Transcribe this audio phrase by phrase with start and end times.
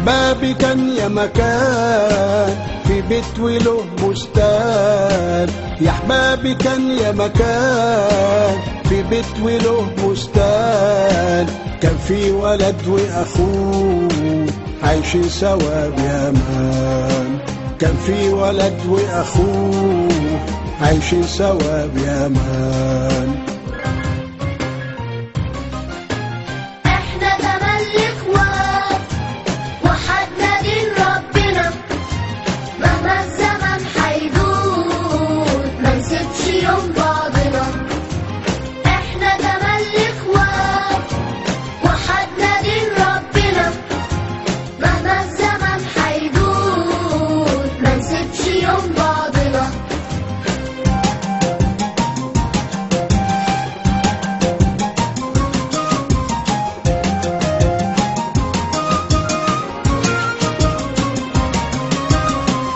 [0.00, 2.56] احبابي كان يا مكان
[2.88, 5.48] في بيت وله بستان
[5.80, 8.58] يا احبابي كان يا مكان
[8.88, 11.46] في بيت وله بستان
[11.82, 14.46] كان في ولد وأخوه
[14.82, 17.38] عايشين سوا بامان
[17.78, 20.08] كان في ولد وأخوه
[20.82, 23.28] عايشين سوا بامان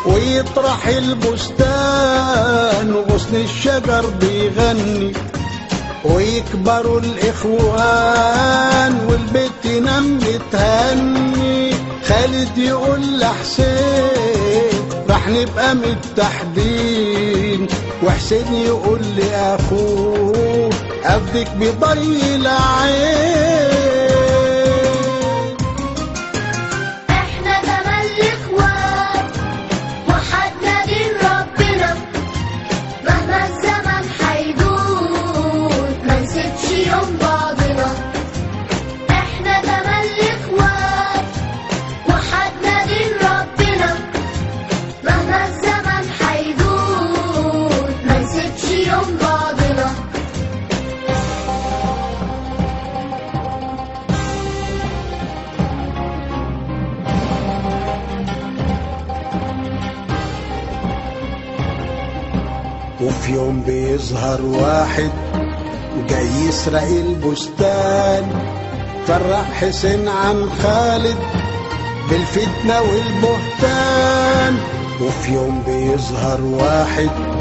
[0.07, 2.35] ويطرح البستان
[2.95, 5.13] وغصن الشجر بيغني
[6.05, 11.75] ويكبروا الإخوان والبيت ينام متهني
[12.09, 14.74] خالد يقول لحسين
[15.15, 17.67] راح نبقى متحدين.
[18.07, 20.71] وحسين يقول لأخوه
[21.05, 23.54] أبدك بضي العين
[63.01, 65.11] وفي يوم بيظهر واحد
[66.09, 68.25] جاي يسرق البستان
[69.07, 71.17] فرق حسين عن خالد
[72.11, 74.57] بالفتنة والبهتان.
[75.01, 77.34] وفي يوم بيظهر واحد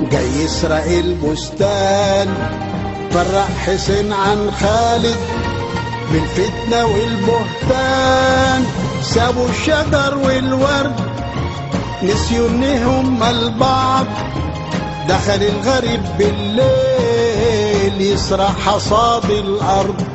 [0.00, 2.28] جاي يسرق البستان
[3.10, 5.16] فرق حسين عن خالد
[6.12, 8.64] بالفتنة والبهتان.
[9.02, 10.94] سابوا الشجر والورد
[12.02, 14.06] نسيوا انهم البعض.
[15.08, 20.05] دخل الغريب بالليل يسرق حصاد الأرض.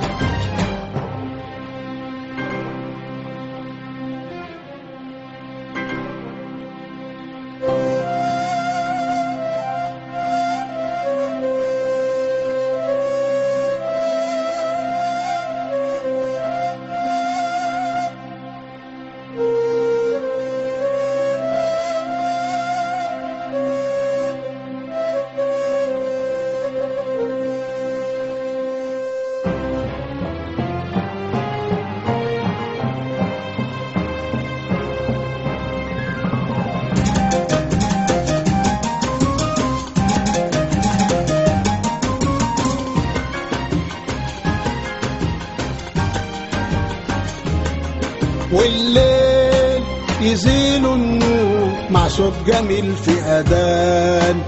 [48.54, 49.84] والليل
[50.22, 54.42] يزيلوا النور مع صوت جميل في أذان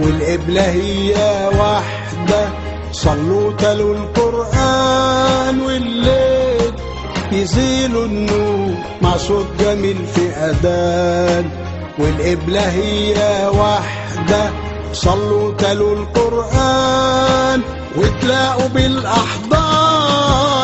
[0.00, 1.14] والقبلة هي
[1.58, 2.48] واحدة
[2.92, 5.60] صلوا تلوا القرآن.
[5.60, 6.72] والليل
[7.32, 11.50] يزيلوا النور مع صوت جميل في أذان
[11.98, 14.50] والقبلة هي واحدة
[14.92, 17.62] صلوا تلوا القرآن.
[17.96, 20.57] وتلاقوا بالأحضان.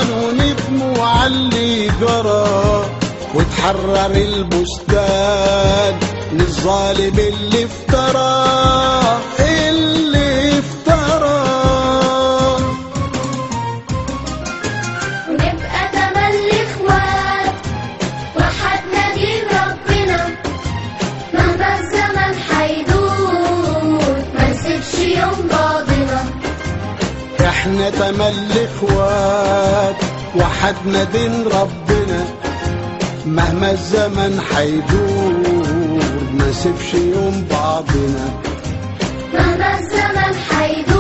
[3.64, 5.94] وتحرر البستان
[6.32, 8.44] للظالم اللي افترى
[9.40, 11.44] اللي افترى.
[15.30, 17.54] نبقى تملي اخوات
[18.36, 20.20] وحدنا دين ربنا.
[21.34, 26.24] مهما الزمن حيدور ما نسيبش يوم بعضنا
[27.48, 29.96] إحنا تملي اخوات
[30.36, 31.83] وحدنا دين ربنا.
[33.26, 35.32] مهما الزمن حيدور
[36.38, 38.26] ما سيبش يوم بعضنا.
[39.34, 40.93] مهما الزمن حيدور.